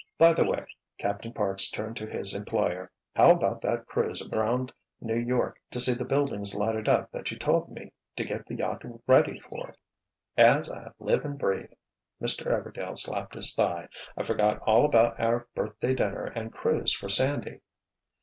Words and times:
"By 0.17 0.33
the 0.33 0.43
way," 0.45 0.65
Captain 0.97 1.31
Parks 1.31 1.69
turned 1.69 1.95
to 1.97 2.07
his 2.07 2.33
employer. 2.33 2.91
"How 3.15 3.29
about 3.29 3.61
that 3.61 3.85
cruise 3.85 4.27
around 4.33 4.73
New 4.99 5.15
York 5.15 5.59
to 5.69 5.79
see 5.79 5.93
the 5.93 6.05
buildings 6.05 6.55
lighted 6.55 6.89
up 6.89 7.11
that 7.11 7.29
you 7.29 7.37
told 7.37 7.69
me 7.71 7.91
to 8.15 8.23
get 8.25 8.47
the 8.47 8.55
yacht 8.55 8.81
ready 9.05 9.39
for?" 9.41 9.75
"As 10.35 10.71
I 10.71 10.89
live 10.97 11.23
and 11.23 11.37
breathe!" 11.37 11.73
Mr. 12.19 12.47
Everdail 12.47 12.97
slapped 12.97 13.35
his 13.35 13.53
thigh. 13.53 13.89
"I 14.17 14.23
forgot 14.23 14.57
all 14.63 14.85
about 14.85 15.19
our 15.19 15.47
birthday 15.53 15.93
dinner 15.93 16.23
and 16.35 16.51
cruise 16.51 16.95
for 16.95 17.07
Sandy." 17.07 17.59